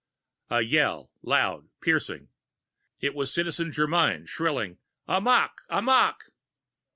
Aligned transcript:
A 0.49 0.61
yell 0.63 1.11
loud, 1.21 1.69
piercing. 1.79 2.29
It 3.01 3.13
was 3.13 3.31
Citizen 3.31 3.69
Germyn, 3.71 4.25
shrilling: 4.27 4.79
"Amok, 5.07 5.61
amok!" 5.69 6.31